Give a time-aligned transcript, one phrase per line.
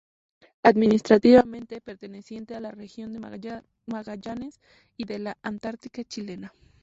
[0.63, 3.19] Administrativamente perteneciente a la Región de
[3.87, 4.59] Magallanes
[4.97, 6.51] y de la Antártica Chilena.